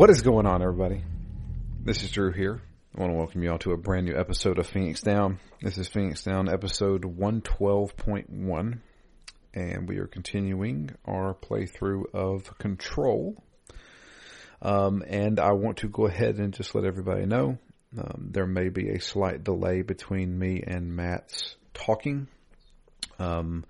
[0.00, 1.04] What is going on, everybody?
[1.84, 2.62] This is Drew here.
[2.96, 5.38] I want to welcome you all to a brand new episode of Phoenix Down.
[5.60, 8.78] This is Phoenix Down episode 112.1,
[9.52, 13.44] and we are continuing our playthrough of Control.
[14.62, 17.58] Um, and I want to go ahead and just let everybody know
[17.98, 22.26] um, there may be a slight delay between me and Matt's talking.
[23.18, 23.66] Um,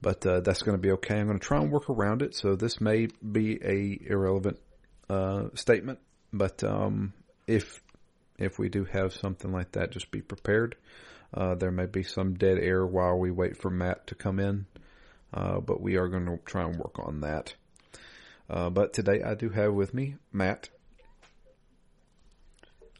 [0.00, 1.16] but uh, that's going to be okay.
[1.18, 2.34] I'm going to try and work around it.
[2.34, 4.58] So this may be a irrelevant
[5.08, 5.98] uh, statement,
[6.32, 7.12] but um,
[7.46, 7.82] if
[8.38, 10.76] if we do have something like that, just be prepared.
[11.32, 14.66] Uh, there may be some dead air while we wait for Matt to come in,
[15.32, 17.54] uh, but we are going to try and work on that.
[18.48, 20.68] Uh, but today I do have with me Matt.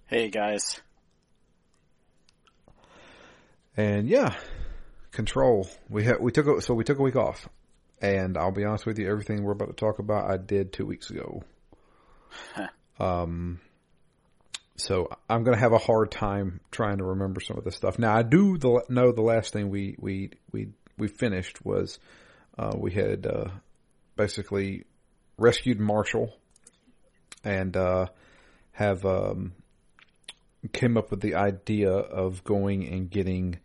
[0.07, 0.81] Hey guys.
[3.77, 4.34] And yeah,
[5.12, 5.69] control.
[5.89, 7.49] We had we took a, so we took a week off,
[8.01, 10.87] and I'll be honest with you, everything we're about to talk about, I did two
[10.87, 11.43] weeks ago.
[13.01, 13.61] um,
[14.77, 17.98] so I'm going to have a hard time trying to remember some of this stuff.
[17.98, 21.98] Now I do the, know the last thing we we we we finished was
[22.59, 23.48] uh, we had uh,
[24.17, 24.84] basically
[25.39, 26.34] rescued Marshall
[27.44, 28.06] and uh,
[28.72, 29.53] have um,
[30.72, 33.59] came up with the idea of going and getting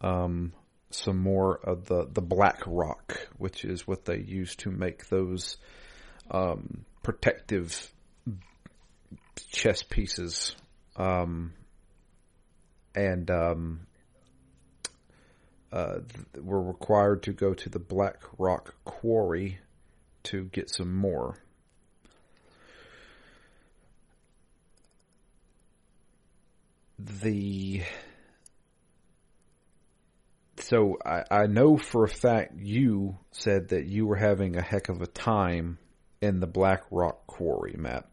[0.00, 0.52] um,
[0.90, 5.56] some more of the the black rock, which is what they use to make those
[6.30, 7.92] um, protective
[9.42, 10.54] chess pieces.
[10.96, 11.52] Um,
[12.94, 13.80] and um,
[15.72, 16.00] uh,
[16.34, 19.58] required to go to the Black Rock Quarry
[20.24, 21.38] to get some more.
[26.98, 27.82] The
[30.58, 34.90] so I, I know for a fact you said that you were having a heck
[34.90, 35.78] of a time
[36.20, 38.09] in the Black Rock Quarry, Matt.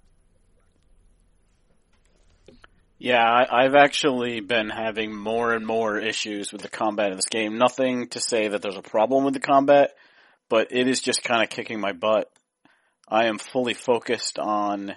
[3.00, 7.30] Yeah, I, I've actually been having more and more issues with the combat in this
[7.30, 7.60] game.
[7.60, 9.92] Nothing to say that there's a problem with the combat,
[10.50, 12.32] but it is just kind of kicking my butt.
[13.08, 14.96] I am fully focused on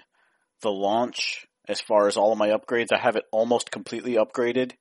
[0.62, 2.93] the launch as far as all of my upgrades.
[2.93, 4.72] I have it almost completely upgraded.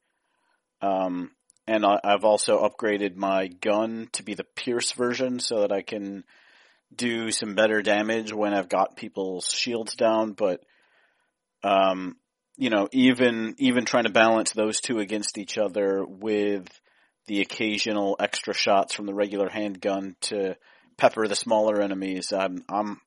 [0.81, 1.31] Um,
[1.67, 5.81] and I, I've also upgraded my gun to be the Pierce version so that I
[5.81, 6.23] can
[6.95, 10.63] do some better damage when I've got people's shields down, but
[11.63, 12.15] um,
[12.59, 16.67] you know, even even trying to balance those two against each other with
[17.25, 20.57] the occasional extra shots from the regular handgun to
[20.97, 22.99] pepper the smaller enemies, I'm I'm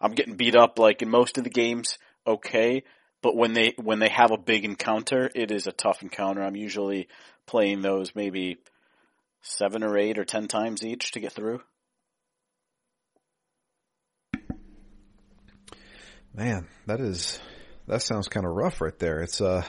[0.00, 2.84] I'm getting beat up like in most of the games, okay,
[3.22, 6.40] but when they when they have a big encounter, it is a tough encounter.
[6.40, 7.08] I'm usually
[7.44, 8.58] playing those maybe
[9.42, 11.60] seven or eight or ten times each to get through.
[16.32, 17.40] Man, that is
[17.86, 19.20] that sounds kind of rough right there.
[19.20, 19.64] It's uh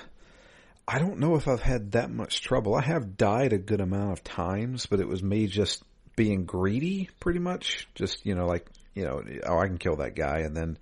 [0.87, 2.75] I don't know if I've had that much trouble.
[2.75, 5.81] I have died a good amount of times, but it was me just
[6.15, 7.87] being greedy pretty much.
[7.95, 10.77] Just, you know, like, you know, oh, I can kill that guy and then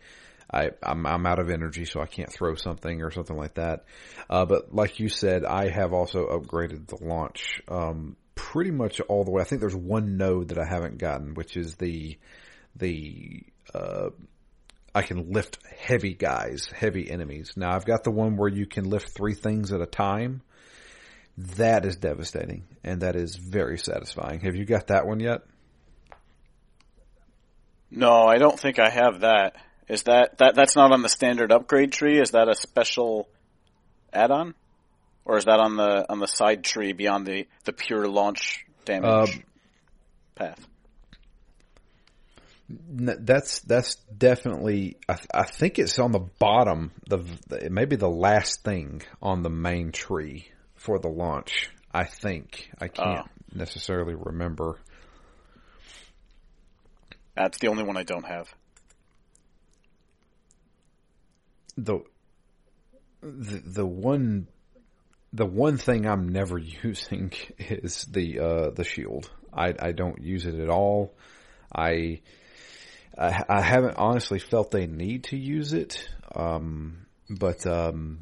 [0.51, 3.85] I, I'm, I'm out of energy, so I can't throw something or something like that.
[4.29, 9.23] Uh, but like you said, I have also upgraded the launch, um, pretty much all
[9.23, 9.41] the way.
[9.41, 12.17] I think there's one node that I haven't gotten, which is the,
[12.75, 13.43] the,
[13.73, 14.09] uh,
[14.93, 17.53] I can lift heavy guys, heavy enemies.
[17.55, 20.41] Now I've got the one where you can lift three things at a time.
[21.37, 24.41] That is devastating and that is very satisfying.
[24.41, 25.41] Have you got that one yet?
[27.89, 29.55] No, I don't think I have that.
[29.87, 32.19] Is that that that's not on the standard upgrade tree?
[32.19, 33.27] Is that a special
[34.13, 34.53] add-on,
[35.25, 39.35] or is that on the on the side tree beyond the the pure launch damage
[39.35, 39.43] Um,
[40.35, 40.67] path?
[42.89, 44.97] That's that's definitely.
[45.07, 46.91] I, th- I think it's on the bottom.
[47.07, 51.69] The, the it may be the last thing on the main tree for the launch.
[51.93, 54.79] I think I can't necessarily remember.
[57.35, 58.53] That's the only one I don't have.
[61.77, 61.99] the
[63.21, 64.47] the the one
[65.33, 69.29] the one thing I'm never using is the uh the shield.
[69.53, 71.13] I I don't use it at all.
[71.73, 72.21] I
[73.17, 76.07] I, I haven't honestly felt they need to use it.
[76.33, 78.19] Um but um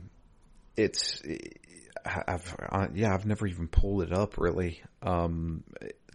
[0.76, 1.22] it's
[2.06, 4.82] I've I, yeah I've never even pulled it up really.
[5.02, 5.64] Um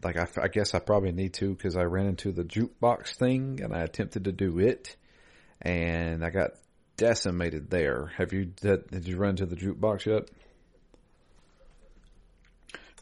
[0.02, 3.60] like I, I guess I probably need to because I ran into the jukebox thing
[3.62, 4.96] and I attempted to do it
[5.62, 6.50] and I got
[6.96, 8.12] decimated there.
[8.16, 10.30] Have you did, did you run into the jukebox yet?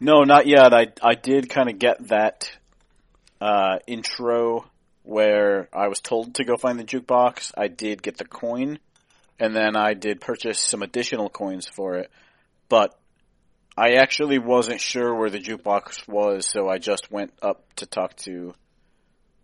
[0.00, 0.72] No, not yet.
[0.74, 2.50] I I did kind of get that
[3.40, 4.64] uh, intro
[5.02, 7.52] where I was told to go find the jukebox.
[7.56, 8.78] I did get the coin,
[9.38, 12.10] and then I did purchase some additional coins for it,
[12.68, 12.98] but
[13.76, 18.16] I actually wasn't sure where the jukebox was, so I just went up to talk
[18.16, 18.54] to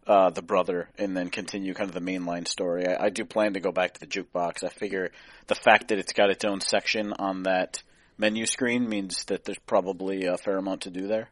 [0.06, 2.86] uh, the brother and then continue kind of the mainline story.
[2.86, 4.64] I, I do plan to go back to the jukebox.
[4.64, 5.10] I figure
[5.46, 7.82] the fact that it's got its own section on that
[8.16, 11.30] menu screen means that there's probably a fair amount to do there.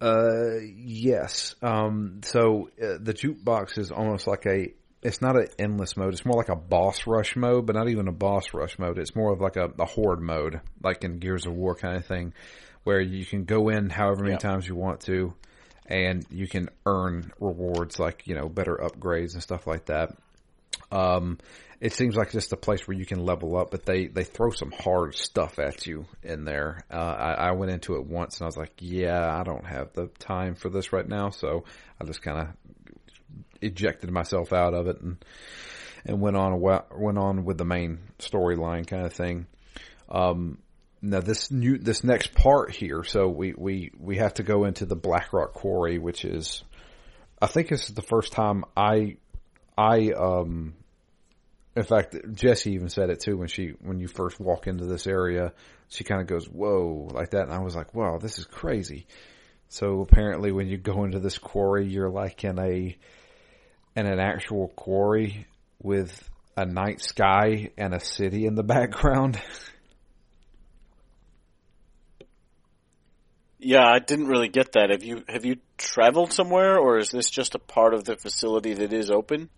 [0.00, 1.54] Uh, yes.
[1.62, 4.72] Um, so uh, the jukebox is almost like a.
[5.02, 6.14] It's not an endless mode.
[6.14, 8.98] It's more like a boss rush mode, but not even a boss rush mode.
[8.98, 12.06] It's more of like a, a horde mode, like in Gears of War kind of
[12.06, 12.32] thing,
[12.82, 14.38] where you can go in however many Yeah.
[14.38, 15.32] times you want to,
[15.86, 20.16] and you can earn rewards like you know better upgrades and stuff like that.
[20.90, 21.38] Um,
[21.80, 24.50] it seems like just a place where you can level up, but they, they throw
[24.50, 26.84] some hard stuff at you in there.
[26.90, 29.92] Uh, I, I went into it once and I was like, yeah, I don't have
[29.92, 31.30] the time for this right now.
[31.30, 31.64] So
[32.00, 32.48] I just kind of
[33.60, 35.22] ejected myself out of it and,
[36.06, 39.46] and went on, went on with the main storyline kind of thing.
[40.08, 40.58] Um,
[41.02, 44.86] now this new, this next part here, so we, we, we have to go into
[44.86, 46.64] the Blackrock Quarry, which is,
[47.40, 49.18] I think this is the first time I,
[49.76, 50.74] I, um,
[51.76, 55.06] in fact, Jesse even said it too when she, when you first walk into this
[55.06, 55.52] area,
[55.88, 57.42] she kind of goes, whoa, like that.
[57.42, 59.06] And I was like, wow, this is crazy.
[59.68, 62.96] So apparently when you go into this quarry, you're like in a,
[63.94, 65.46] in an actual quarry
[65.82, 69.38] with a night sky and a city in the background.
[73.58, 74.90] Yeah, I didn't really get that.
[74.90, 78.74] Have you have you traveled somewhere, or is this just a part of the facility
[78.74, 79.48] that is open,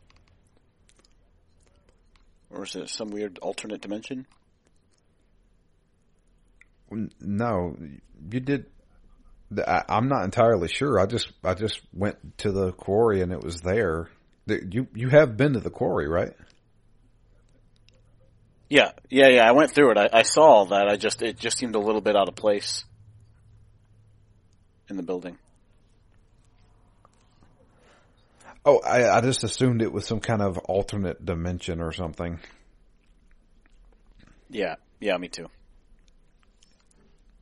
[2.50, 4.26] or is it some weird alternate dimension?
[7.20, 7.76] No,
[8.30, 8.66] you did.
[9.66, 10.98] I, I'm not entirely sure.
[10.98, 14.08] I just I just went to the quarry and it was there.
[14.46, 16.32] You you have been to the quarry, right?
[18.70, 19.48] Yeah, yeah, yeah.
[19.48, 19.98] I went through it.
[19.98, 20.88] I, I saw all that.
[20.88, 22.84] I just it just seemed a little bit out of place
[24.88, 25.38] in the building.
[28.70, 32.38] Oh, I, I just assumed it was some kind of alternate dimension or something.
[34.50, 35.46] Yeah, yeah, me too.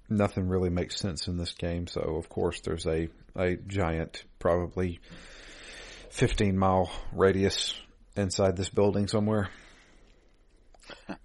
[0.08, 5.00] Nothing really makes sense in this game, so of course there's a a giant, probably
[6.10, 7.74] 15 mile radius
[8.16, 9.50] inside this building somewhere.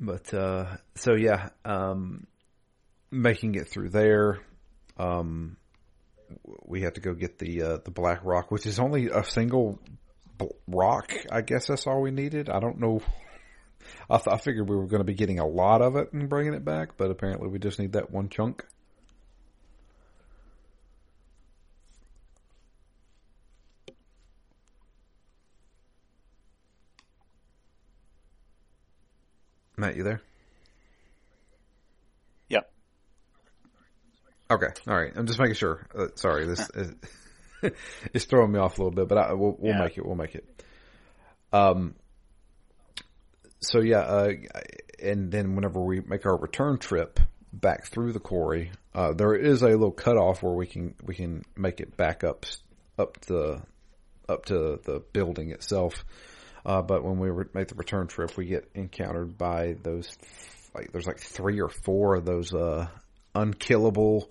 [0.00, 2.26] but uh, so yeah, um,
[3.10, 4.40] making it through there,
[4.96, 5.57] um,
[6.64, 9.78] we had to go get the uh, the black rock, which is only a single
[10.66, 11.12] rock.
[11.30, 12.48] I guess that's all we needed.
[12.48, 13.00] I don't know.
[14.10, 16.28] I, th- I figured we were going to be getting a lot of it and
[16.28, 18.64] bringing it back, but apparently we just need that one chunk.
[29.78, 30.20] Matt, you there?
[32.48, 32.68] Yep.
[34.50, 35.12] Okay, all right.
[35.14, 35.86] I'm just making sure.
[35.94, 36.94] Uh, sorry, this is,
[38.14, 39.82] it's throwing me off a little bit, but I, we'll, we'll Yeah.
[39.84, 40.06] make it.
[40.06, 40.64] We'll make it.
[41.52, 41.94] Um.
[43.60, 44.32] So yeah, uh,
[45.02, 47.18] and then whenever we make our return trip
[47.52, 51.44] back through the quarry, uh, there is a little cutoff where we can we can
[51.56, 52.46] make it back up
[52.98, 53.60] up the
[54.28, 56.04] up to the building itself.
[56.64, 60.16] Uh, but when we re- make the return trip, we get encountered by those
[60.74, 62.86] like there's like three or four of those uh,
[63.34, 64.30] unkillable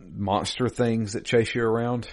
[0.00, 2.08] monster things that chase you around.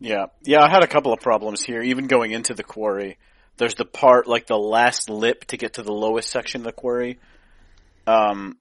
[0.00, 0.62] Yeah, yeah.
[0.62, 1.82] I had a couple of problems here.
[1.82, 3.18] Even going into the quarry,
[3.56, 6.72] there's the part like the last lip to get to the lowest section of the
[6.72, 7.18] quarry,
[8.06, 8.58] um,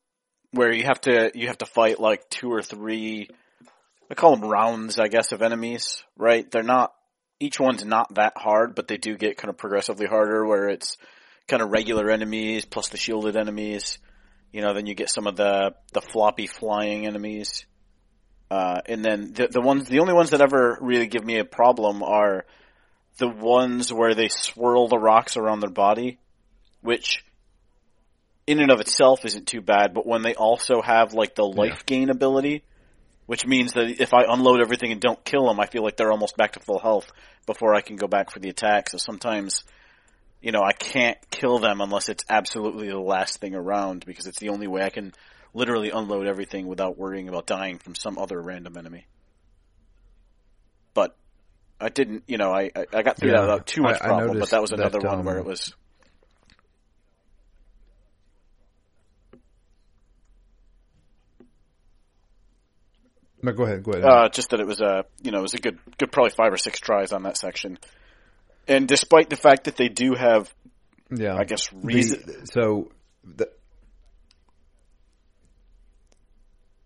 [0.52, 3.30] where you have to you have to fight like two or three.
[4.10, 6.04] I call them rounds, I guess, of enemies.
[6.18, 6.50] Right?
[6.50, 6.94] They're not.
[7.40, 10.46] Each one's not that hard, but they do get kind of progressively harder.
[10.46, 10.98] Where it's
[11.48, 13.98] kind of regular enemies plus the shielded enemies.
[14.52, 17.66] You know, then you get some of the the floppy flying enemies.
[18.54, 21.44] Uh, and then the, the ones, the only ones that ever really give me a
[21.44, 22.46] problem are
[23.18, 26.20] the ones where they swirl the rocks around their body,
[26.82, 27.26] which
[28.46, 31.88] in and of itself isn't too bad, but when they also have like the life
[31.88, 32.62] gain ability,
[33.26, 36.12] which means that if I unload everything and don't kill them, I feel like they're
[36.12, 37.12] almost back to full health
[37.48, 38.88] before I can go back for the attack.
[38.92, 39.64] So sometimes,
[40.44, 44.40] you know, I can't kill them unless it's absolutely the last thing around because it's
[44.40, 45.12] the only way I can
[45.54, 49.06] literally unload everything without worrying about dying from some other random enemy.
[50.94, 51.16] But
[51.80, 54.06] I didn't, you know, I I I got through Yeah, that without too much I-
[54.06, 54.40] I problem.
[54.40, 55.74] But that was another that, one where um, it was.
[63.44, 63.84] No, go ahead.
[63.84, 64.06] Go ahead.
[64.06, 66.54] Uh, just that it was a, you know, it was a good, good probably five
[66.54, 67.78] or six tries on that section.
[68.70, 70.54] And despite the fact that they do have,
[71.14, 72.24] yeah, I guess reason.
[72.26, 72.92] The, so,
[73.26, 73.50] the,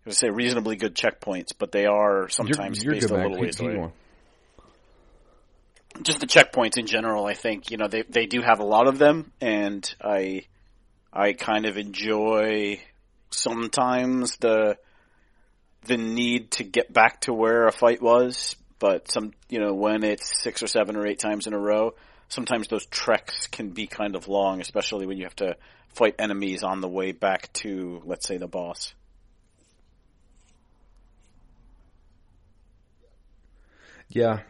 [0.07, 3.41] I would say reasonably good checkpoints, but they are sometimes you're, you're spaced a little
[3.41, 3.73] ways away.
[3.73, 3.91] going.
[6.01, 8.87] just the checkpoints in general, I think you know they they do have a lot
[8.87, 10.43] of them, and I
[11.11, 12.79] I kind of enjoy
[13.31, 14.77] sometimes the
[15.87, 20.05] the need to get back to where a fight was, but some you know when
[20.05, 21.95] it's six or seven or eight times in a row,
[22.29, 25.57] sometimes those treks can be kind of long, especially when you have to
[25.89, 28.93] fight enemies on the way back to let's say the boss.
[34.09, 34.41] Yeah,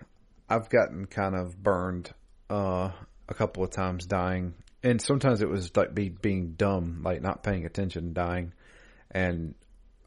[0.50, 2.12] I've gotten kind of burned
[2.50, 2.92] uh,
[3.28, 7.44] a couple of times dying, and sometimes it was like be, being dumb, like not
[7.44, 8.54] paying attention, dying,
[9.12, 9.56] and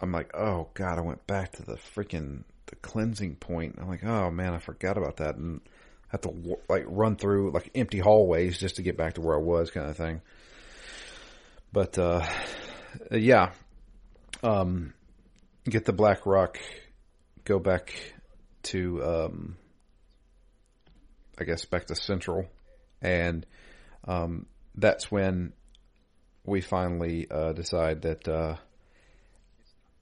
[0.00, 3.76] I'm like, oh god, I went back to the freaking the cleansing point.
[3.80, 5.61] I'm like, oh man, I forgot about that, and
[6.09, 9.40] have to like run through like empty hallways just to get back to where I
[9.40, 10.21] was, kind of thing.
[11.73, 12.26] But uh,
[13.11, 13.50] yeah,
[14.42, 14.95] um,
[15.64, 16.59] get the Black Rock,
[17.45, 17.95] go back
[18.64, 19.57] to um,
[21.38, 22.47] I guess back to Central,
[23.00, 23.47] and
[24.07, 25.52] um, that's when
[26.45, 28.57] we finally uh, decide that uh,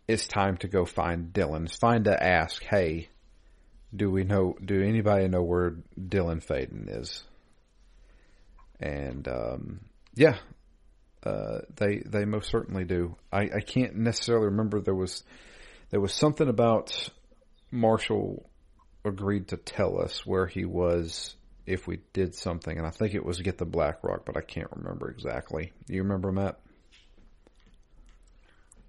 [0.06, 1.66] it's time to go find Dylan.
[1.66, 3.08] It's fine to ask, hey,
[3.94, 4.54] do we know?
[4.64, 7.22] Do anybody know where Dylan Faden is?
[8.80, 9.80] And um,
[10.14, 10.38] yeah,
[11.24, 13.16] uh, they they most certainly do.
[13.32, 15.24] I, I can't necessarily remember there was
[15.90, 17.10] there was something about
[17.70, 18.47] Marshall
[19.08, 21.34] agreed to tell us where he was
[21.66, 24.40] if we did something, and I think it was get the Black Rock, but I
[24.40, 25.72] can't remember exactly.
[25.86, 26.58] You remember Matt?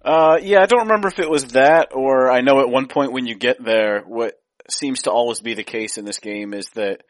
[0.02, 3.12] Uh, yeah, I don't remember if it was that or I know at one point
[3.12, 6.70] when you get there, what seems to always be the case in this game is
[6.70, 7.02] that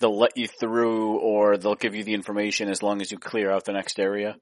[0.00, 3.50] they'll let you through or they'll give you the information as long as you clear
[3.50, 4.36] out the next area.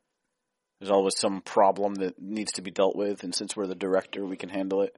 [0.78, 4.24] There's always some problem that needs to be dealt with, and since we're the director,
[4.24, 4.96] we can handle it.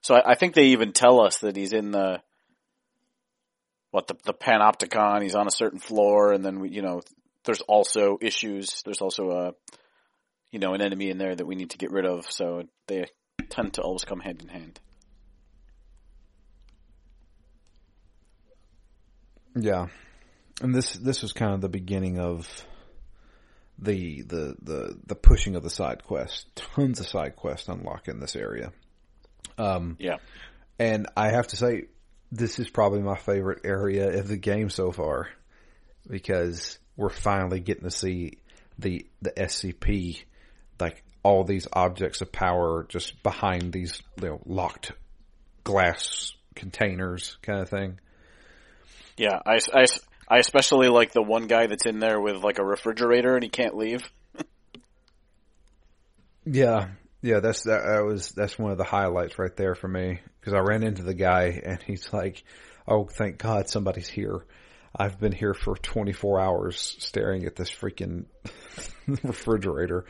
[0.00, 2.22] So I, I think they even tell us that he's in the
[3.90, 5.22] what the the panopticon.
[5.22, 7.02] He's on a certain floor, and then we, you know,
[7.44, 8.82] there's also issues.
[8.84, 9.54] There's also a
[10.52, 13.06] you know, an enemy in there that we need to get rid of, so they
[13.50, 14.80] tend to always come hand in hand.
[19.56, 19.86] Yeah,
[20.60, 22.48] and this this was kind of the beginning of
[23.78, 26.46] the the the the pushing of the side quest.
[26.54, 28.72] Tons of side quests unlock in this area.
[29.58, 30.16] Um, Yeah.
[30.78, 31.86] and I have to say,
[32.32, 35.28] this is probably my favorite area of the game so far
[36.08, 38.38] because we're finally getting to see
[38.78, 40.22] the the SCP,
[40.78, 44.92] like all these objects of power just behind these you know locked
[45.64, 47.98] glass containers, kind of thing.
[49.16, 49.86] Yeah, I, I,
[50.28, 53.50] I especially like the one guy that's in there with like a refrigerator and he
[53.50, 54.08] can't leave.
[56.46, 56.88] Yeah,
[57.22, 60.54] yeah, that's that, that was that's one of the highlights right there for me because
[60.54, 62.42] I ran into the guy and he's like,
[62.86, 64.44] "Oh, thank God somebody's here."
[64.94, 68.24] I've been here for 24 hours staring at this freaking
[69.06, 70.04] refrigerator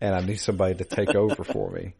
[0.00, 1.94] and I need somebody to take over for me.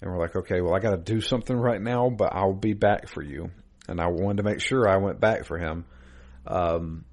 [0.00, 2.72] And we're like, okay, well, I got to do something right now, but I'll be
[2.72, 3.50] back for you.
[3.88, 5.84] And I wanted to make sure I went back for him.
[6.46, 7.04] Um,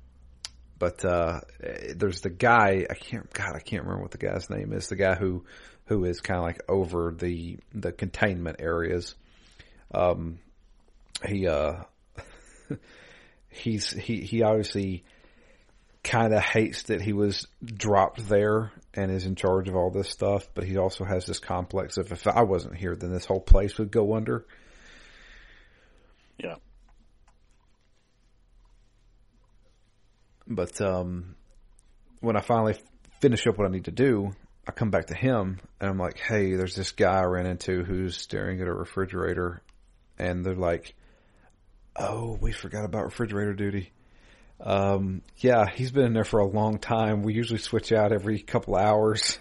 [0.80, 1.42] but, uh,
[1.96, 4.88] there's the guy, I can't, God, I can't remember what the guy's name is.
[4.88, 5.44] The guy who,
[5.90, 9.16] who is kind of like over the, the containment areas.
[9.92, 10.38] Um,
[11.26, 11.84] he, uh,
[13.50, 15.04] he's he he obviously
[16.04, 20.10] kind of hates that he was dropped there and is in charge of all this
[20.10, 23.42] stuff, but he also has this complex of if I wasn't here, then this whole
[23.42, 24.46] place would go under.
[26.38, 26.56] Yeah.
[30.48, 31.36] But um,
[32.22, 32.78] when I finally
[33.22, 34.34] finish up what I need to do,
[34.70, 37.84] I come back to him and I'm like, "Hey, there's this guy I ran into
[37.84, 39.64] who's staring at a refrigerator,"
[40.20, 40.94] and they're like,
[41.96, 43.92] "Oh, we forgot about refrigerator duty."
[44.60, 47.24] Um, yeah, he's been in there for a long time.
[47.24, 49.40] We usually switch out every couple hours.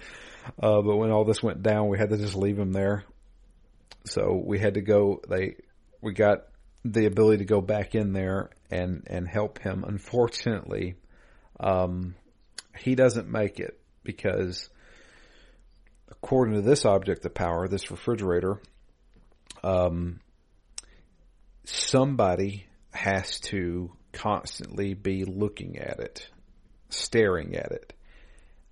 [0.62, 3.04] uh, but when all this went down, we had to just leave him there.
[4.04, 5.56] So we had to go, they,
[6.02, 6.48] we got
[6.84, 9.84] the ability to go back in there and, and help him.
[9.88, 10.96] Unfortunately,
[11.58, 12.14] um,
[12.76, 14.70] he doesn't make it because
[16.10, 18.60] according to this object of power, this refrigerator,
[19.62, 20.20] um,
[21.64, 26.28] somebody has to constantly be looking at it,
[26.88, 27.92] staring at it.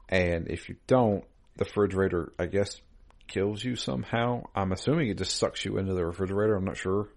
[0.09, 1.25] And if you don't,
[1.57, 2.81] the refrigerator, I guess,
[3.26, 4.45] kills you somehow.
[4.55, 6.57] I'm assuming it just sucks you into the refrigerator.
[6.57, 7.09] I'm not sure.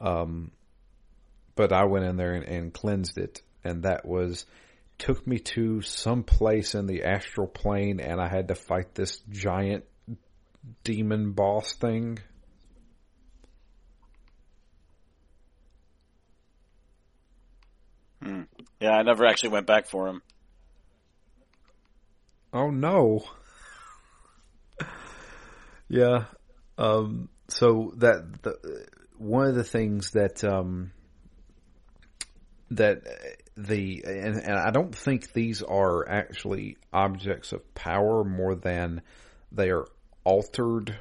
[0.00, 0.50] Um,
[1.54, 4.44] but I went in there and, and cleansed it, and that was
[4.98, 9.18] took me to some place in the astral plane, and I had to fight this
[9.30, 9.84] giant
[10.82, 12.18] demon boss thing.
[18.22, 18.42] Hmm.
[18.80, 20.22] Yeah, I never actually went back for him.
[22.52, 23.24] Oh no.
[25.88, 26.24] yeah.
[26.78, 28.86] Um, so that the
[29.18, 30.92] one of the things that um,
[32.70, 33.02] that
[33.56, 39.02] the and, and I don't think these are actually objects of power more than
[39.52, 39.86] they are
[40.24, 40.96] altered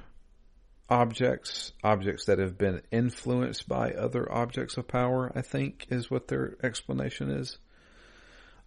[0.90, 6.28] objects, objects that have been influenced by other objects of power, I think is what
[6.28, 7.58] their explanation is.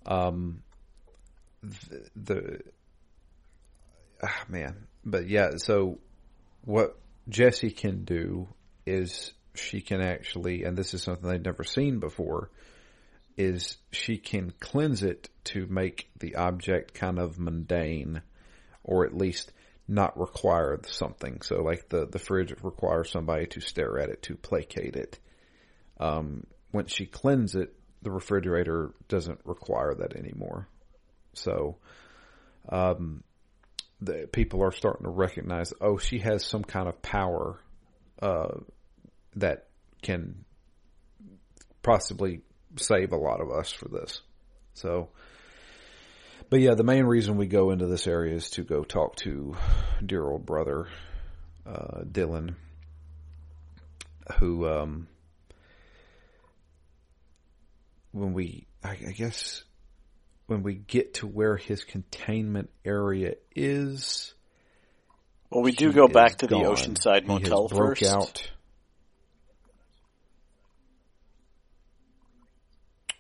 [0.05, 0.63] Um,
[1.63, 2.61] the, the
[4.23, 5.99] ah, man, but yeah, so
[6.65, 8.49] what Jesse can do
[8.87, 12.51] is she can actually, and this is something they've never seen before,
[13.37, 18.23] is she can cleanse it to make the object kind of mundane,
[18.83, 19.53] or at least
[19.89, 21.41] not require something.
[21.43, 25.19] So like the, the fridge requires somebody to stare at it to placate it.
[25.99, 30.69] Um, when she cleans it, the refrigerator doesn't require that anymore.
[31.35, 31.77] So,
[32.69, 33.23] um,
[34.01, 37.59] the people are starting to recognize, oh, she has some kind of power,
[38.21, 38.59] uh,
[39.37, 39.69] that
[40.03, 40.45] can
[41.83, 42.41] possibly
[42.81, 44.21] save a lot of us for this.
[44.75, 45.09] So,
[46.51, 49.57] but yeah, the main reason we go into this area is to go talk to
[50.05, 50.89] dear old brother,
[51.67, 52.55] uh, Dylan,
[54.39, 55.09] who, um,
[58.13, 59.65] when we, I, I guess,
[60.47, 64.35] when we get to where his containment area is,
[65.51, 66.63] well, we do go back to gone.
[66.63, 68.03] the Oceanside Motel first.
[68.05, 68.51] Out.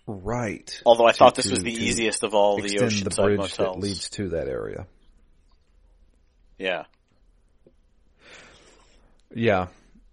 [0.06, 0.80] Right.
[0.86, 3.56] Although I to, thought this was the easiest of all the Oceanside the bridge motels.
[3.56, 4.86] that leads to that area.
[6.58, 6.84] Yeah.
[9.34, 9.66] Yeah.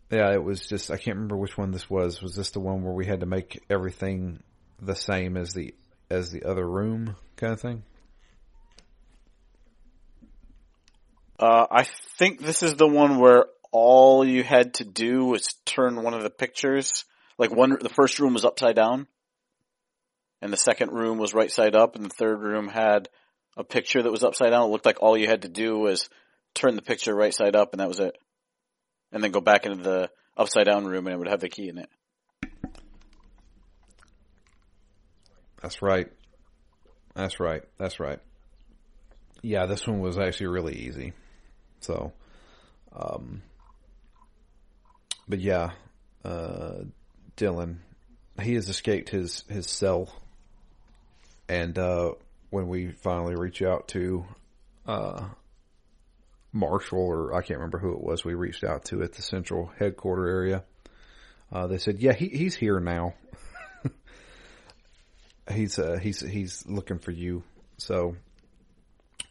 [0.10, 2.21] Yeah, it was just I can't remember which one this was.
[2.21, 4.41] Was this the one where we had to make everything
[4.82, 5.75] the same as the
[6.10, 7.84] as the other room kind of thing?
[11.39, 11.84] Uh, I
[12.17, 16.23] think this is the one where all you had to do was turn one of
[16.23, 17.06] the pictures.
[17.38, 19.08] Like one, the first room was upside down
[20.43, 23.08] and the second room was right side up, and the third room had
[23.56, 24.67] a picture that was upside down.
[24.67, 26.10] It looked like all you had to do was
[26.53, 28.17] turn the picture right side up, and that was it.
[29.13, 31.69] And then go back into the upside down room, and it would have the key
[31.69, 31.89] in it.
[35.62, 36.12] That's right.
[37.15, 37.63] That's right.
[37.77, 38.19] That's right.
[39.41, 41.13] Yeah, this one was actually really easy.
[41.79, 42.12] So,
[42.93, 43.43] um,
[45.25, 45.71] but yeah,
[46.25, 46.84] uh,
[47.38, 47.77] Dylan,
[48.41, 50.10] he has escaped his, his cell
[51.47, 52.12] and uh,
[52.49, 54.25] when we finally reach out to
[54.86, 55.25] uh,
[56.51, 59.71] Marshall, or I can't remember who it was, we reached out to at the central
[59.79, 60.63] headquarter area.
[61.51, 63.13] Uh, they said, "Yeah, he, he's here now.
[65.51, 67.43] he's uh, he's he's looking for you."
[67.77, 68.15] So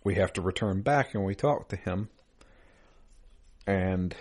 [0.04, 2.08] we have to return back, and we talk to him,
[3.66, 4.14] and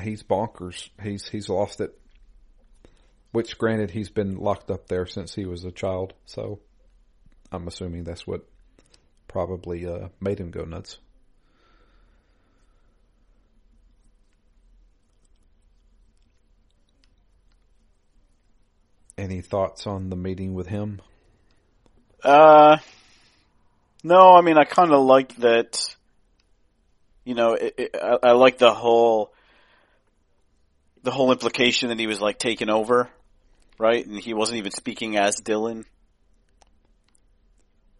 [0.00, 0.88] he's bonkers.
[1.02, 1.96] He's he's lost it.
[3.32, 6.58] Which, granted, he's been locked up there since he was a child, so
[7.52, 8.46] I'm assuming that's what
[9.28, 10.98] probably uh, made him go nuts.
[19.18, 21.02] Any thoughts on the meeting with him?
[22.22, 22.78] Uh,
[24.02, 24.34] no.
[24.34, 25.94] I mean, I kind of like that.
[27.24, 29.32] You know, it, it, I, I like the whole
[31.02, 33.10] the whole implication that he was like taken over,
[33.78, 34.04] right?
[34.04, 35.84] And he wasn't even speaking as Dylan.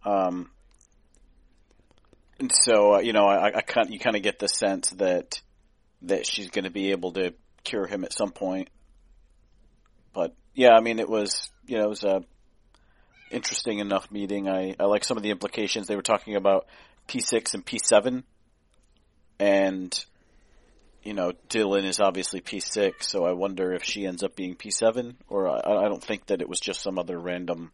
[0.04, 0.50] Um,
[2.38, 5.40] and so, uh, you know, I, I kind you kind of get the sense that
[6.02, 7.34] that she's going to be able to
[7.64, 8.70] cure him at some point.
[10.14, 12.22] But yeah, I mean, it was you know it was a
[13.30, 14.48] interesting enough meeting.
[14.48, 16.66] I I like some of the implications they were talking about
[17.06, 18.24] P six and P seven,
[19.38, 19.92] and
[21.02, 24.54] you know Dylan is obviously P six, so I wonder if she ends up being
[24.54, 27.72] P seven, or I, I don't think that it was just some other random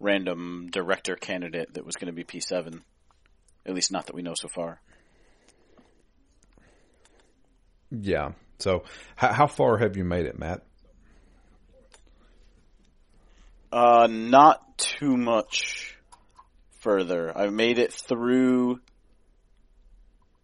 [0.00, 2.80] random director candidate that was going to be P7.
[3.66, 4.80] At least not that we know so far.
[7.90, 8.32] Yeah.
[8.58, 8.84] So,
[9.16, 10.62] how, how far have you made it, Matt?
[13.70, 15.96] Uh, not too much
[16.80, 17.36] further.
[17.36, 18.80] I made it through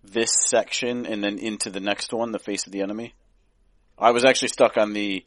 [0.03, 3.15] this section and then into the next one, the face of the enemy.
[3.99, 5.25] I was actually stuck on the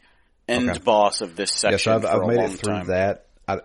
[0.47, 0.79] end Okay.
[0.79, 2.87] boss of this section Yes, I've, for I've a made long it through time.
[2.87, 3.25] that.
[3.47, 3.59] I,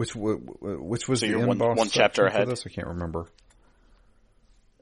[0.00, 2.48] which which was So the one- one chapter ahead?
[2.48, 3.26] This I can't remember.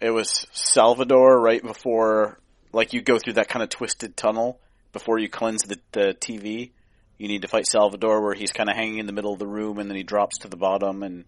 [0.01, 2.39] It was Salvador right before,
[2.73, 4.61] like you go through that kind of twisted tunnel
[4.93, 6.71] before you cleanse the, the TV.
[7.19, 9.47] You need to fight Salvador where he's kind of hanging in the middle of the
[9.49, 11.25] room and then he drops to the bottom and,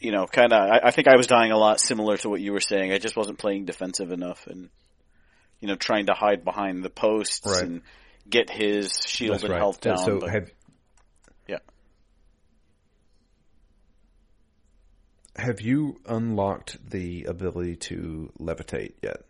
[0.00, 2.40] you know, kind of, I, I think I was dying a lot similar to what
[2.40, 2.90] you were saying.
[2.90, 4.70] I just wasn't playing defensive enough and,
[5.60, 7.62] you know, trying to hide behind the posts Right.
[7.62, 7.82] and
[8.28, 9.58] get his shield That's and right.
[9.60, 9.98] health down.
[9.98, 10.50] so but- have
[11.46, 11.58] yeah.
[15.36, 19.22] Have you unlocked the ability to levitate yet?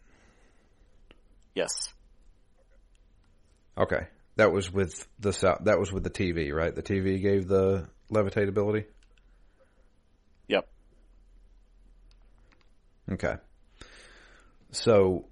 [1.54, 1.92] Yes.
[3.78, 6.74] Okay, that was with the that was with the TV, right?
[6.74, 8.84] The TV gave the levitate ability.
[10.48, 10.68] Yep.
[13.12, 13.36] Okay.
[14.72, 15.26] So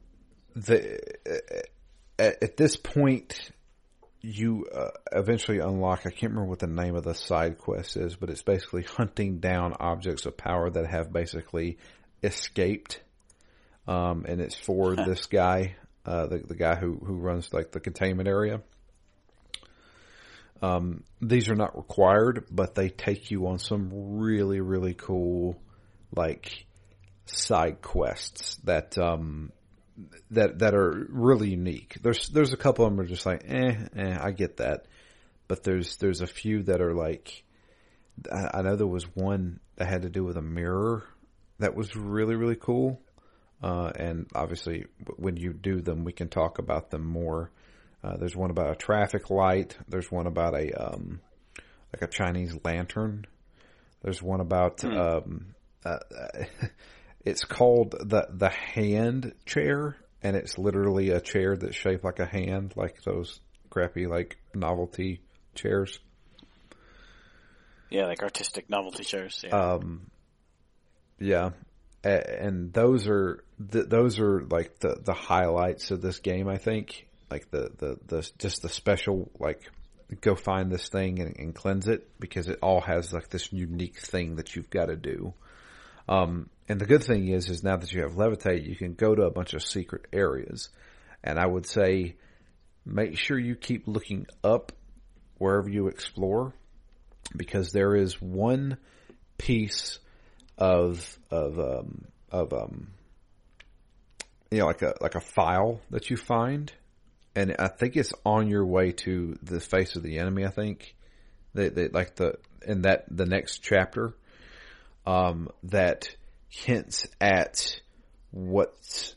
[0.54, 1.00] the
[2.18, 3.50] at, at this point
[4.24, 8.16] you uh, eventually unlock I can't remember what the name of the side quest is,
[8.16, 11.78] but it's basically hunting down objects of power that have basically
[12.22, 13.00] escaped.
[13.86, 17.80] Um, and it's for this guy, uh, the the guy who who runs like the
[17.80, 18.62] containment area.
[20.62, 25.60] Um, these are not required, but they take you on some really really cool
[26.16, 26.64] like
[27.26, 29.52] side quests that um
[30.30, 31.96] that that are really unique.
[32.02, 34.86] There's there's a couple of them are just like eh, eh I get that,
[35.48, 37.44] but there's there's a few that are like
[38.30, 41.04] I, I know there was one that had to do with a mirror
[41.58, 43.00] that was really really cool.
[43.62, 44.84] Uh, and obviously,
[45.16, 47.50] when you do them, we can talk about them more.
[48.02, 49.78] Uh, there's one about a traffic light.
[49.88, 51.20] There's one about a um,
[51.92, 53.24] like a Chinese lantern.
[54.02, 55.54] There's one about um,
[55.84, 55.98] uh,
[57.24, 62.26] it's called the the hand chair, and it's literally a chair that's shaped like a
[62.26, 65.20] hand, like those crappy like novelty
[65.54, 65.98] chairs.
[67.90, 69.42] Yeah, like artistic novelty chairs.
[69.46, 69.56] Yeah.
[69.56, 70.10] Um,
[71.18, 71.50] yeah,
[72.04, 76.48] A- and those are th- those are like the the highlights of this game.
[76.48, 79.62] I think like the the the just the special like
[80.20, 83.98] go find this thing and, and cleanse it because it all has like this unique
[83.98, 85.32] thing that you've got to do.
[86.08, 89.14] Um, and the good thing is, is now that you have levitate, you can go
[89.14, 90.70] to a bunch of secret areas.
[91.22, 92.16] And I would say,
[92.86, 94.72] make sure you keep looking up
[95.38, 96.54] wherever you explore,
[97.36, 98.78] because there is one
[99.38, 99.98] piece
[100.56, 102.88] of of um, of um,
[104.50, 106.72] you know like a like a file that you find,
[107.34, 110.44] and I think it's on your way to the face of the enemy.
[110.44, 110.94] I think
[111.54, 114.14] that like the in that the next chapter
[115.06, 116.14] um, that
[116.54, 117.80] hints at
[118.30, 119.16] what's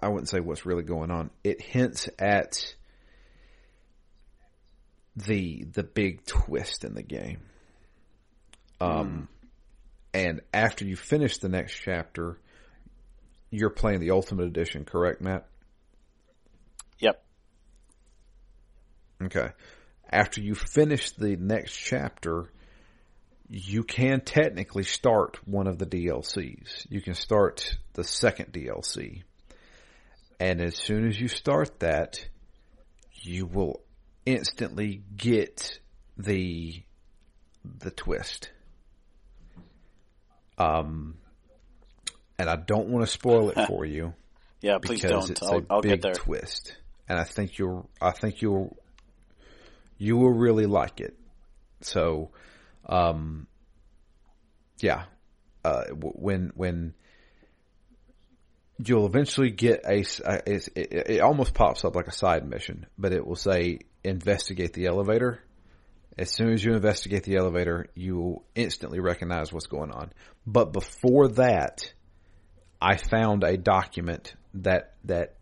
[0.00, 1.30] I wouldn't say what's really going on.
[1.42, 2.74] It hints at
[5.16, 7.40] the the big twist in the game.
[8.80, 9.28] Um,
[10.12, 12.38] and after you finish the next chapter,
[13.50, 15.46] you're playing the Ultimate Edition, correct, Matt?
[16.98, 17.24] yep.
[19.22, 19.50] Okay.
[20.10, 22.50] After you finish the next chapter,
[23.48, 26.86] you can technically start one of the DLCs.
[26.88, 29.22] You can start the second DLC.
[30.40, 32.26] And as soon as you start that,
[33.22, 33.80] you will
[34.26, 35.78] instantly get
[36.16, 36.82] the
[37.64, 38.50] the twist.
[40.58, 41.16] Um
[42.38, 44.12] and I don't want to spoil it for you
[44.64, 45.28] Yeah, please don't.
[45.28, 46.14] it's I'll, a I'll big get there.
[46.14, 46.74] twist,
[47.06, 48.78] and I think you'll, I think you'll,
[49.98, 51.14] you will really like it.
[51.82, 52.30] So,
[52.86, 53.46] um,
[54.78, 55.04] yeah,
[55.64, 56.94] uh, when when
[58.78, 63.12] you'll eventually get a, it's- it, it almost pops up like a side mission, but
[63.12, 65.40] it will say investigate the elevator.
[66.16, 70.12] As soon as you investigate the elevator, you will instantly recognize what's going on.
[70.46, 71.92] But before that,
[72.80, 75.36] I found a document that that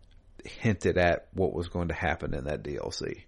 [0.45, 3.25] hinted at what was going to happen in that DLC.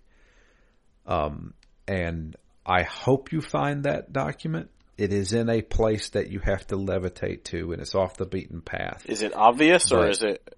[1.07, 1.53] Um,
[1.87, 2.35] and
[2.66, 4.70] I hope you find that document.
[4.96, 8.27] It is in a place that you have to levitate to, and it's off the
[8.27, 9.05] beaten path.
[9.07, 10.57] Is it obvious or But- is it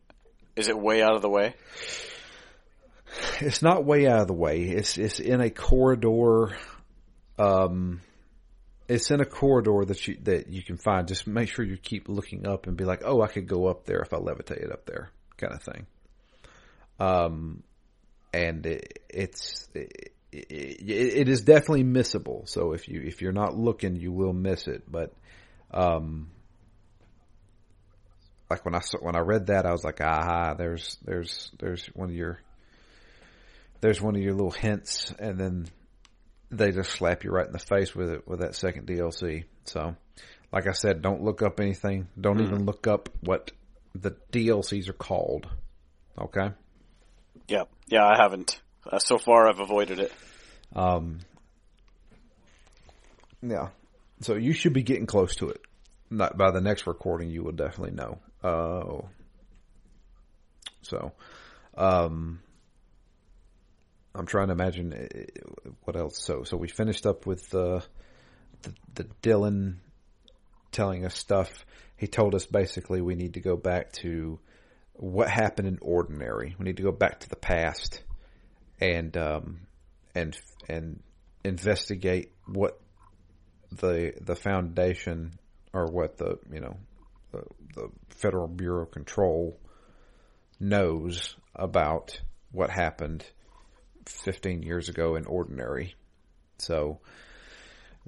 [0.57, 1.55] is it way out of the way?
[3.40, 4.62] It's not way out of the way.
[4.62, 6.57] It's it's in a corridor.
[7.38, 8.01] Um,
[8.88, 11.09] it's in a corridor that you that you can find.
[11.09, 13.85] Just make sure you keep looking up and be like, oh, I could go up
[13.85, 15.87] there if I levitate up there, kind of thing.
[16.99, 17.62] Um,
[18.33, 22.49] and it, it's it, it is definitely missable.
[22.49, 24.83] So if you if you're not looking, you will miss it.
[24.91, 25.15] But
[25.71, 26.31] um,
[28.51, 32.11] like when I when I read that, I was like, aha, there's there's there's one
[32.11, 32.41] of your
[33.81, 35.67] there's one of your little hints, and then
[36.51, 39.45] they just slap you right in the face with it with that second DLC.
[39.65, 39.97] So,
[40.53, 42.09] like I said, don't look up anything.
[42.21, 42.47] Don't mm.
[42.47, 43.51] even look up what
[43.95, 45.47] the DLCs are called.
[46.19, 46.51] Okay.
[47.49, 48.61] Yeah, yeah, I haven't.
[48.90, 50.12] Uh, so far, I've avoided it.
[50.75, 51.20] Um.
[53.42, 53.68] Yeah,
[54.20, 55.61] so you should be getting close to it.
[56.11, 58.18] Not by the next recording, you will definitely know.
[58.42, 58.49] Oh.
[58.49, 59.03] Uh,
[60.83, 61.12] so,
[61.77, 62.40] um,
[64.14, 66.18] I'm trying to imagine uh, what else.
[66.22, 67.83] So, so we finished up with the,
[68.62, 69.77] the, the Dylan
[70.70, 71.66] telling us stuff.
[71.96, 74.38] He told us basically we need to go back to
[74.94, 76.55] what happened in ordinary.
[76.59, 78.03] We need to go back to the past
[78.81, 79.61] and um,
[80.15, 80.37] and
[80.69, 81.03] and
[81.45, 82.81] investigate what
[83.73, 85.33] the the foundation
[85.73, 86.77] or what the you know
[87.33, 87.43] the,
[87.75, 89.59] the Federal Bureau of Control
[90.59, 92.21] knows about
[92.53, 93.25] what happened
[94.07, 95.95] 15 years ago in ordinary.
[96.59, 97.01] So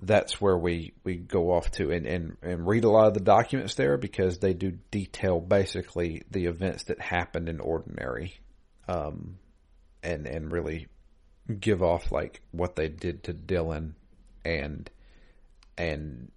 [0.01, 3.21] that's where we, we go off to and, and, and read a lot of the
[3.21, 8.39] documents there because they do detail basically the events that happened in ordinary.
[8.87, 9.39] Um,
[10.03, 10.89] and, and really
[11.61, 13.93] give off like what they did to Dylan
[14.45, 14.91] and,
[15.77, 16.31] and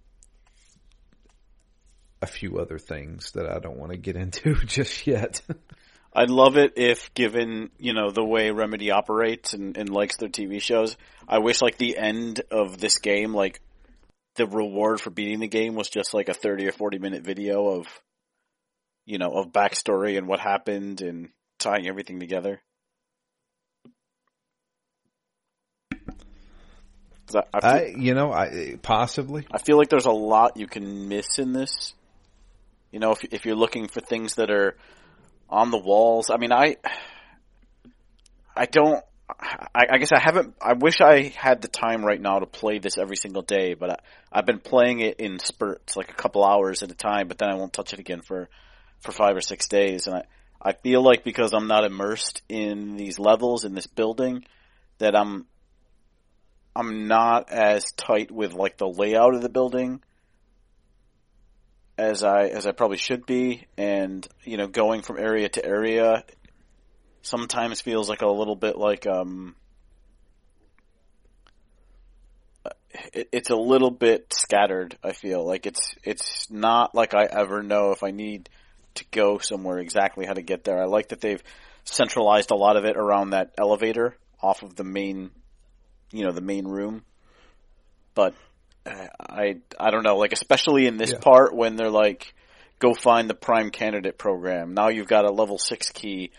[2.22, 5.42] a few other things that I don't want to get into just yet.
[6.14, 10.28] I'd love it if given, you know, the way Remedy operates and, and likes their
[10.28, 10.96] TV shows,
[11.26, 13.60] I wish like the end of this game, like
[14.36, 17.66] the reward for beating the game was just like a 30 or 40 minute video
[17.78, 17.86] of,
[19.06, 22.60] you know, of backstory and what happened and tying everything together.
[27.36, 29.46] I, I, feel, I, you know, I possibly.
[29.50, 31.94] I feel like there's a lot you can miss in this.
[32.90, 34.76] You know, if if you're looking for things that are
[35.52, 36.30] on the walls.
[36.30, 36.76] I mean, I,
[38.56, 42.38] I don't, I, I, guess I haven't, I wish I had the time right now
[42.38, 43.90] to play this every single day, but
[44.32, 47.36] I, have been playing it in spurts, like a couple hours at a time, but
[47.36, 48.48] then I won't touch it again for,
[49.00, 50.06] for five or six days.
[50.06, 50.22] And I,
[50.60, 54.44] I feel like because I'm not immersed in these levels, in this building,
[54.98, 55.46] that I'm,
[56.74, 60.02] I'm not as tight with like the layout of the building
[61.98, 66.24] as I as I probably should be, and you know, going from area to area
[67.22, 69.54] sometimes feels like a little bit like um,
[73.12, 74.96] it, it's a little bit scattered.
[75.02, 78.48] I feel like it's it's not like I ever know if I need
[78.94, 80.80] to go somewhere exactly how to get there.
[80.80, 81.42] I like that they've
[81.84, 85.30] centralized a lot of it around that elevator off of the main,
[86.12, 87.02] you know, the main room.
[88.14, 88.34] But
[88.86, 91.18] I I don't know, like especially in this yeah.
[91.18, 92.34] part when they're like,
[92.78, 94.74] go find the prime candidate program.
[94.74, 96.30] Now you've got a level six key.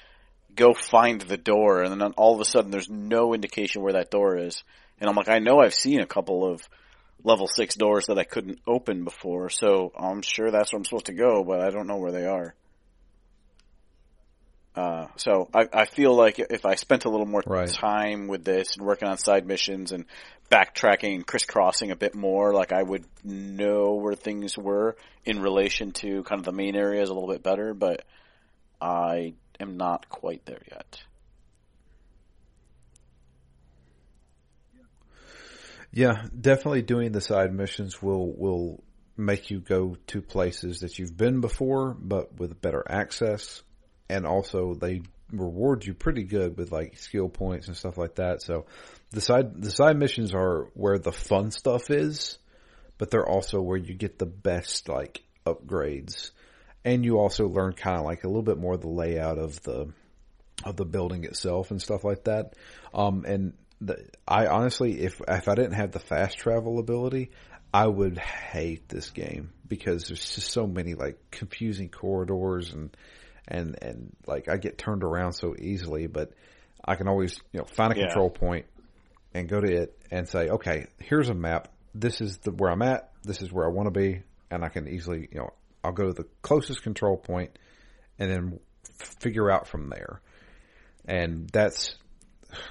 [0.56, 4.12] Go find the door, and then all of a sudden there's no indication where that
[4.12, 4.64] door is.
[5.00, 6.62] And I'm like, I know I've seen a couple of
[7.24, 11.08] level six doors that I couldn't open before, so I'm sure that's where I'm supposed
[11.08, 12.54] to go, but I don't know where they are.
[14.76, 17.70] Uh, so I, I feel like if I spent a little more right.
[17.70, 20.06] time with this and working on side missions and
[20.50, 25.92] backtracking and crisscrossing a bit more, like I would know where things were in relation
[25.92, 28.04] to kind of the main areas a little bit better, but
[28.82, 31.04] I am not quite there yet.
[35.92, 38.84] Yeah, definitely doing the side missions will will
[39.16, 43.62] make you go to places that you've been before, but with better access
[44.10, 48.42] and also they reward you pretty good with like skill points and stuff like that.
[48.42, 48.66] So
[49.12, 52.38] the side the side missions are where the fun stuff is,
[52.98, 56.32] but they're also where you get the best like upgrades,
[56.86, 59.62] and you also learn kind of like a little bit more of the layout of
[59.64, 59.92] the
[60.64, 62.54] of the building itself and stuff like that.
[62.94, 67.32] Um, and the, I honestly, if if I didn't have the fast travel ability,
[67.74, 72.96] I would hate this game because there's just so many like confusing corridors and
[73.48, 76.32] and and like I get turned around so easily, but
[76.84, 78.06] I can always you know find a yeah.
[78.08, 78.66] control point
[79.34, 81.70] and go to it and say, okay, here's a map.
[81.96, 83.12] This is the where I'm at.
[83.24, 85.54] This is where I want to be, and I can easily you know
[85.84, 87.58] I'll go to the closest control point
[88.20, 88.60] and then
[89.20, 90.22] figure out from there.
[91.06, 91.96] And that's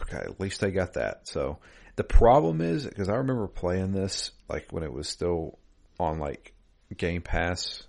[0.03, 0.23] okay.
[0.25, 1.29] At least I got that.
[1.29, 1.59] So
[1.97, 5.59] the problem is because I remember playing this like when it was still
[5.99, 6.55] on like
[6.97, 7.83] Game Pass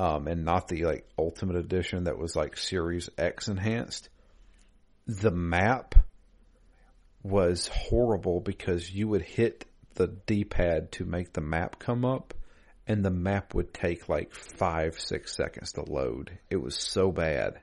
[0.00, 4.08] um, and not the like ultimate edition that was like Series X enhanced.
[5.06, 5.94] The map
[7.22, 12.32] was horrible because you would hit the D-pad to make the map come up
[12.86, 16.30] and the map would take like five, six seconds to load.
[16.48, 17.60] It was so bad.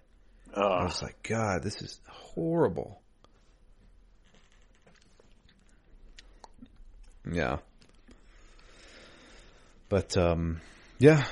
[0.56, 3.02] I was like, God, this is horrible.
[7.32, 7.58] Yeah.
[9.89, 10.62] But, um,
[11.00, 11.26] yeah,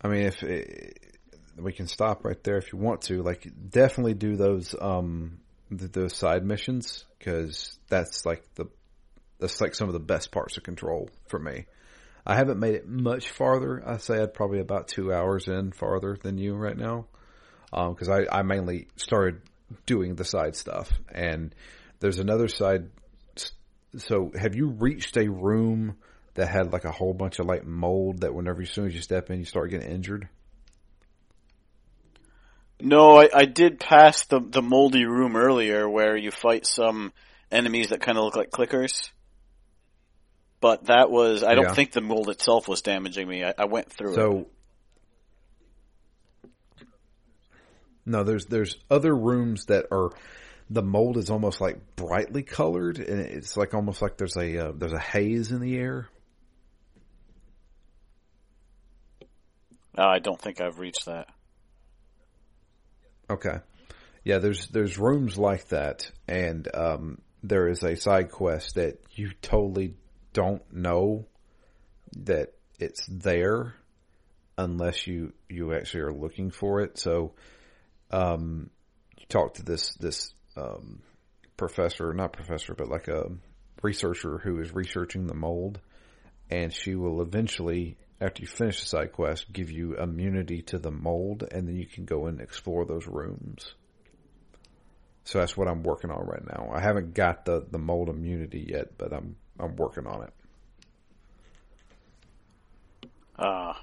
[0.00, 1.16] I mean, if it,
[1.56, 5.38] we can stop right there if you want to, like, definitely do those, um,
[5.70, 8.66] th- those side missions because that's like the,
[9.38, 11.66] that's like some of the best parts of control for me.
[12.26, 13.82] I haven't made it much farther.
[13.86, 17.06] I say I'd probably about two hours in farther than you right now
[17.70, 19.40] because I, I mainly started
[19.86, 20.90] doing the side stuff.
[21.12, 21.54] And
[22.00, 22.90] there's another side.
[23.96, 25.96] So, have you reached a room
[26.36, 29.02] that had like a whole bunch of like mold that whenever as soon as you
[29.02, 30.28] step in, you start getting injured?
[32.80, 37.12] no, I, I did pass the the moldy room earlier where you fight some
[37.50, 39.10] enemies that kind of look like clickers.
[40.60, 41.74] But that was I don't Yeah.
[41.74, 43.44] think the mold itself was damaging me.
[43.44, 44.34] I, I went through it.
[44.36, 44.46] So,
[48.04, 50.10] no, there's there's other rooms that are
[50.70, 54.72] the mold is almost like brightly colored, and it's like almost like there's a uh,
[54.76, 56.08] there's a haze in the air.
[59.96, 61.28] Uh, I don't think I've reached that.
[63.28, 63.58] Okay.
[64.24, 69.30] Yeah, there's there's rooms like that, and um, there is a side quest that you
[69.40, 69.94] totally
[70.32, 71.26] don't know
[72.16, 73.74] that it's there
[74.58, 76.98] unless you you actually are looking for it.
[76.98, 77.34] So,
[78.10, 78.70] um,
[79.18, 81.02] you talk to this this um,
[81.56, 83.30] professor, not professor, but like a
[83.82, 85.80] researcher who is researching the mold,
[86.50, 90.90] and she will eventually, after you finish the side quest, give you immunity to the
[90.90, 93.74] mold, and then you can go and explore those rooms.
[95.24, 96.70] So that's what I'm working on right now.
[96.72, 100.32] I haven't got the, the mold immunity yet, but I'm I'm working on it.
[103.38, 103.74] Uh,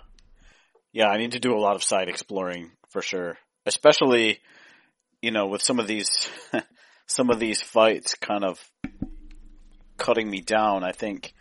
[0.91, 3.37] yeah, I need to do a lot of side exploring for sure.
[3.65, 4.39] Especially,
[5.21, 6.29] you know, with some of these,
[7.07, 8.63] some of these fights kind of
[9.97, 10.83] cutting me down.
[10.83, 11.33] I think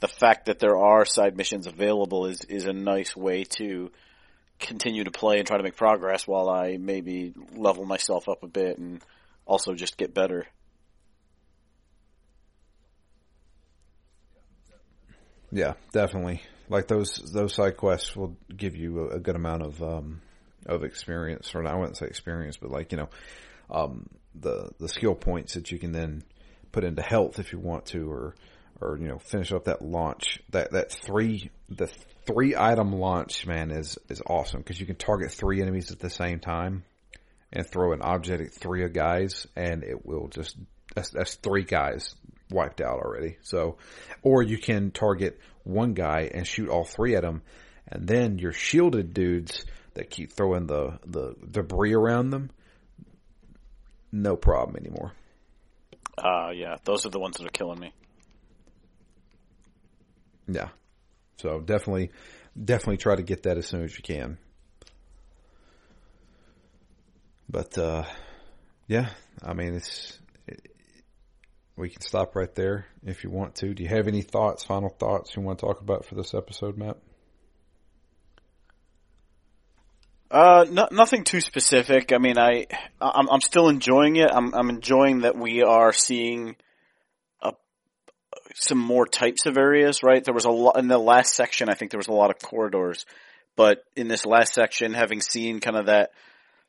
[0.00, 3.90] the fact that there are side missions available is, is a nice way to
[4.58, 8.48] continue to play and try to make progress while I maybe level myself up a
[8.48, 9.00] bit and
[9.46, 10.46] also just get better.
[15.50, 16.42] Yeah, definitely.
[16.68, 20.20] Like those those side quests will give you a, good amount of um
[20.66, 23.08] of experience, or I wouldn't say experience, but like you know,
[23.70, 26.22] um the the skill points that you can then
[26.70, 28.34] put into health if you want to, or
[28.80, 31.88] or you know finish up that launch that that three the
[32.26, 36.10] three item launch man is is awesome because you can target three enemies at the
[36.10, 36.84] same time
[37.52, 40.56] and throw an object at three of guys and it will just
[40.94, 42.14] that's that's three guys
[42.50, 43.36] wiped out already.
[43.42, 43.76] So,
[44.22, 47.42] or you can target one guy and shoot all three at him,
[47.86, 49.64] and then your shielded dudes
[49.94, 52.50] that keep throwing the the debris around them,
[54.12, 55.12] no problem anymore.
[56.16, 57.92] Uh, yeah, those are the ones that are killing me.
[60.48, 60.68] Yeah.
[61.36, 62.10] So definitely,
[62.62, 64.38] definitely try to get that as soon as you can.
[67.48, 68.04] But uh,
[68.88, 69.10] yeah,
[69.42, 70.18] I mean it's.
[71.76, 73.72] we can stop right there if you want to.
[73.72, 76.76] Do you have any thoughts, final thoughts you want to talk about for this episode,
[76.76, 76.96] Matt?
[80.30, 82.12] Uh, no, nothing too specific.
[82.12, 82.66] I mean, I,
[83.00, 84.30] I'm, I'm still enjoying it.
[84.30, 86.56] I'm, I'm enjoying that we are seeing
[88.54, 90.24] some more types of areas, right?
[90.24, 92.38] There was a lot, in the last section, I think there was a lot of
[92.38, 93.06] corridors,
[93.56, 96.10] but in this last section, having seen kind of that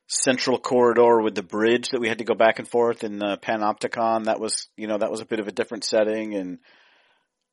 [0.08, 3.38] central corridor with the bridge that we had to go back and forth in the
[3.38, 6.58] Panopticon, that was, you know, that was a bit of a different setting and,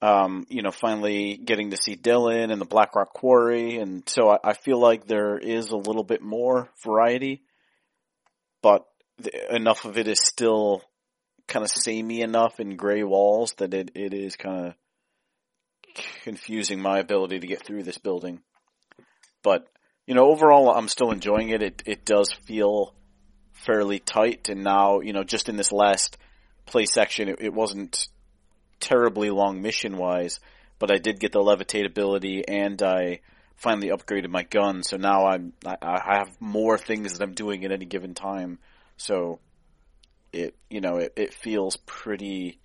[0.00, 3.76] um, you know, finally getting to see Dylan and the Blackrock Quarry.
[3.76, 7.42] And so I, I feel like there is a little bit more variety,
[8.62, 8.86] but
[9.50, 10.82] enough of it is still
[11.46, 14.74] kind of samey enough in gray walls that it, it is kind of
[16.22, 18.40] confusing my ability to get through this building.
[19.42, 19.66] But,
[20.06, 21.62] you know, overall I'm still enjoying it.
[21.62, 22.94] It, it does feel
[23.52, 24.48] fairly tight.
[24.48, 26.18] And now, you know, just in this last
[26.66, 28.08] play section, it, it wasn't
[28.80, 30.40] terribly long mission wise,
[30.78, 33.20] but I did get the levitate ability and I
[33.56, 34.82] finally upgraded my gun.
[34.82, 38.58] So now I'm, I, I have more things that I'm doing at any given time.
[38.96, 39.40] So
[40.36, 42.58] it, you know, it, it feels pretty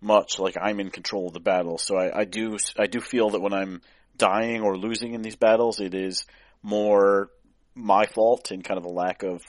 [0.00, 1.78] much like I'm in control of the battle.
[1.78, 3.80] So I, I do, I do feel that when I'm
[4.16, 6.24] dying or losing in these battles, it is
[6.62, 7.30] more
[7.74, 9.42] my fault and kind of a lack of,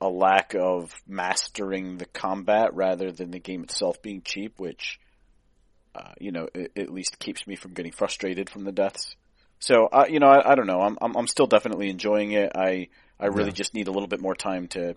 [0.00, 4.98] a lack of mastering the combat rather than the game itself being cheap, which,
[5.94, 9.16] uh, you know, it, at least keeps me from getting frustrated from the deaths.
[9.58, 10.80] So, uh, you know, I, I don't know.
[10.80, 12.52] I'm, I'm, I'm still definitely enjoying it.
[12.54, 12.88] I,
[13.18, 13.54] I really yeah.
[13.54, 14.96] just need a little bit more time to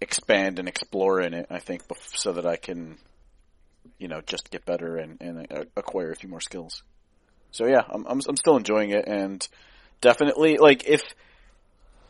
[0.00, 1.82] expand and explore in it, I think,
[2.14, 2.98] so that I can,
[3.98, 6.82] you know, just get better and, and uh, acquire a few more skills.
[7.50, 9.46] So yeah, I'm, I'm, I'm still enjoying it and
[10.00, 11.02] definitely, like, if,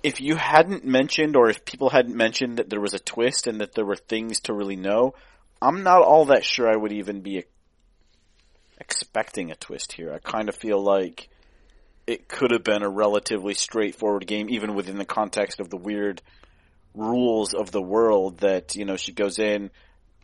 [0.02, 3.60] if you hadn't mentioned or if people hadn't mentioned that there was a twist and
[3.60, 5.14] that there were things to really know,
[5.60, 7.44] I'm not all that sure I would even be
[8.78, 10.12] expecting a twist here.
[10.12, 11.28] I kind of feel like
[12.06, 16.22] it could have been a relatively straightforward game, even within the context of the weird
[16.94, 19.70] rules of the world that, you know, she goes in,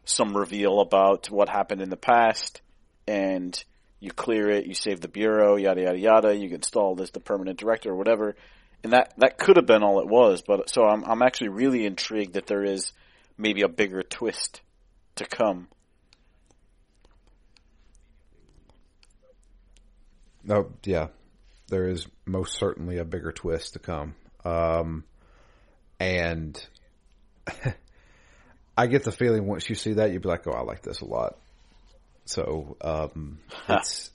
[0.04, 2.60] some reveal about what happened in the past,
[3.06, 3.62] and
[4.00, 7.58] you clear it, you save the bureau, yada yada yada, you install as the permanent
[7.58, 8.36] director or whatever.
[8.84, 11.86] And that, that could have been all it was, but so I'm, I'm actually really
[11.86, 12.92] intrigued that there is
[13.36, 14.60] maybe a bigger twist
[15.16, 15.68] to come.
[20.44, 21.08] No, yeah,
[21.68, 24.14] there is most certainly a bigger twist to come.
[24.44, 25.04] Um,
[25.98, 26.66] and
[28.76, 31.00] I get the feeling once you see that, you'd be like, oh, I like this
[31.00, 31.38] a lot.
[32.24, 33.38] So, um,
[33.68, 34.10] it's,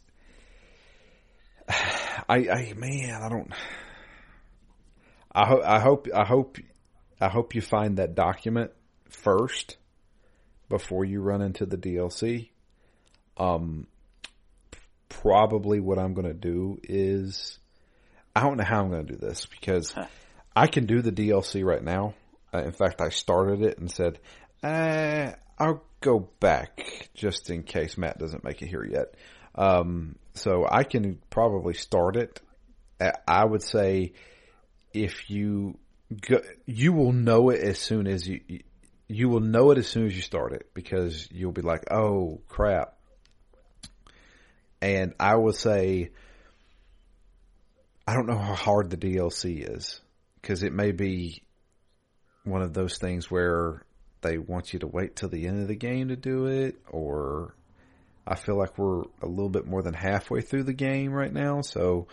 [1.69, 3.51] I, I, man, I don't,
[5.33, 6.57] I hope, I hope, I hope,
[7.19, 8.71] I hope you find that document
[9.09, 9.77] first
[10.69, 12.49] before you run into the DLC.
[13.37, 13.87] Um,
[15.09, 17.57] probably what I'm going to do is,
[18.35, 19.93] I don't know how I'm going to do this because
[20.55, 22.13] I can do the DLC right now.
[22.53, 24.19] Uh, in fact, I started it and said,
[24.63, 29.15] eh, I'll go back just in case Matt doesn't make it here yet.
[29.55, 32.41] Um, so I can probably start it.
[33.27, 34.13] I would say
[34.93, 35.77] if you
[36.27, 38.41] go, you will know it as soon as you,
[39.07, 42.41] you will know it as soon as you start it because you'll be like, oh
[42.47, 42.97] crap.
[44.81, 46.11] And I would say,
[48.07, 50.01] I don't know how hard the DLC is
[50.41, 51.43] because it may be
[52.43, 53.85] one of those things where
[54.21, 57.55] they want you to wait till the end of the game to do it, or
[58.25, 61.61] I feel like we're a little bit more than halfway through the game right now,
[61.61, 62.07] so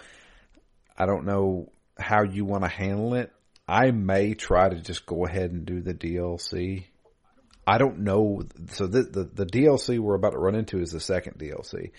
[0.97, 3.33] I don't know how you want to handle it.
[3.66, 6.85] I may try to just go ahead and do the DLC.
[7.66, 8.43] I don't know.
[8.70, 11.91] So the, the, the DLC we're about to run into is the second DLC.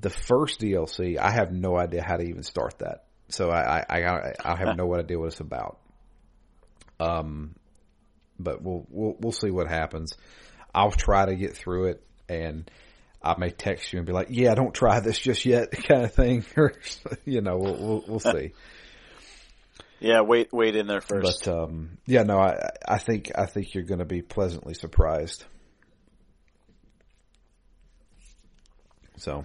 [0.00, 3.04] The first DLC, I have no idea how to even start that.
[3.34, 5.78] So I, I, I, I have no idea what it's about.
[7.00, 7.56] Um,
[8.38, 10.16] but we'll, we'll, we'll see what happens.
[10.74, 12.70] I'll try to get through it and
[13.22, 16.14] I may text you and be like, yeah, don't try this just yet kind of
[16.14, 16.44] thing.
[16.56, 16.72] Or,
[17.24, 18.52] you know, we'll, we'll, we'll see.
[19.98, 21.44] yeah, wait, wait in there first.
[21.44, 25.44] But, um, yeah, no, I, I think, I think you're going to be pleasantly surprised.
[29.16, 29.44] So,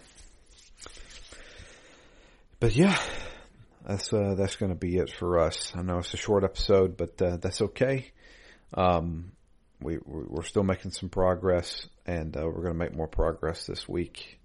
[2.60, 2.98] but yeah,
[3.90, 5.74] that's uh, that's going to be it for us.
[5.76, 8.12] I know it's a short episode, but uh, that's okay.
[8.76, 9.32] Um,
[9.82, 13.90] we we're still making some progress, and uh, we're going to make more progress this
[13.90, 14.40] week.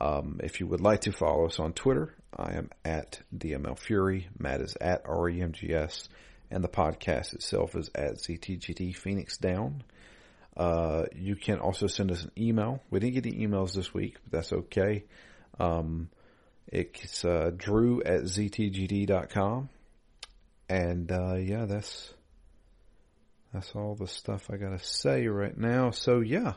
[0.00, 4.28] Um, if you would like to follow us on Twitter, I am at DML Fury.
[4.38, 6.08] Matt is at REMGS,
[6.50, 9.84] and the podcast itself is at ZTGD Phoenix Down.
[10.56, 12.82] Uh, you can also send us an email.
[12.88, 15.04] We didn't get any emails this week, but that's okay.
[15.58, 16.08] Um,
[16.70, 19.68] it's uh, drew at ztgd.com.
[20.68, 22.14] And uh, yeah, that's
[23.52, 25.90] that's all the stuff I gotta say right now.
[25.90, 26.54] So yeah,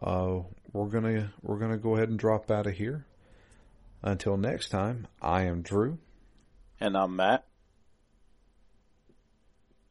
[0.00, 0.42] uh,
[0.72, 3.04] we're gonna we're gonna go ahead and drop out of here.
[4.04, 5.98] Until next time, I am Drew,
[6.80, 7.44] and I'm Matt.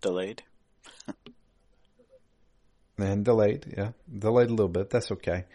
[0.02, 0.44] Delayed.
[2.98, 4.90] and delayed, yeah, delayed a little bit.
[4.90, 5.46] That's okay.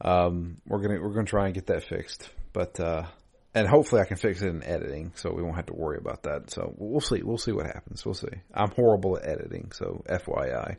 [0.00, 2.28] Um, we're gonna we're gonna try and get that fixed.
[2.52, 3.06] But uh,
[3.54, 6.22] and hopefully I can fix it in editing, so we won't have to worry about
[6.24, 6.50] that.
[6.50, 7.22] So we'll see.
[7.22, 8.04] We'll see what happens.
[8.04, 8.28] We'll see.
[8.54, 10.76] I'm horrible at editing, so FYI.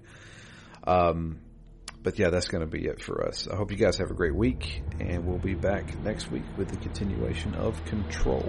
[0.86, 1.40] Um,
[2.02, 3.48] but yeah, that's going to be it for us.
[3.48, 6.70] I hope you guys have a great week, and we'll be back next week with
[6.70, 8.44] the continuation of Control.